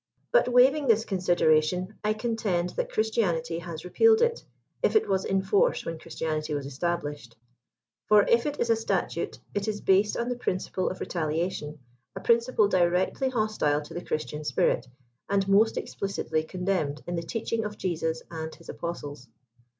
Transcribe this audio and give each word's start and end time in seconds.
But, 0.31 0.47
waiving 0.47 0.87
this 0.87 1.05
consideration, 1.05 1.93
I 2.03 2.13
contend 2.15 2.69
that 2.71 2.91
Christianity 2.91 3.59
has 3.59 3.85
repealed 3.85 4.19
it, 4.23 4.43
if 4.81 4.95
it 4.95 5.07
was 5.07 5.25
in 5.25 5.43
force 5.43 5.85
when 5.85 5.99
Christianity 5.99 6.55
was 6.55 6.65
estab 6.65 7.03
lished. 7.03 7.35
For 8.07 8.23
if 8.23 8.47
it 8.47 8.59
IS 8.59 8.71
a 8.71 8.75
statute, 8.75 9.37
it 9.53 9.67
is 9.67 9.79
based 9.79 10.17
on 10.17 10.27
the 10.29 10.35
principle 10.35 10.89
of 10.89 11.01
re 11.01 11.05
taliation, 11.05 11.77
a 12.15 12.19
principle 12.19 12.67
directly 12.67 13.29
hostile 13.29 13.81
to 13.83 13.93
the 13.93 14.03
Christian 14.03 14.43
spirit, 14.43 14.87
and 15.29 15.47
most 15.47 15.77
explicitly 15.77 16.43
condemned 16.45 17.03
in 17.05 17.15
the 17.15 17.21
teaching 17.21 17.63
of 17.63 17.77
Jesus 17.77 18.23
and 18.31 18.55
bis 18.57 18.69
apostles. 18.69 19.27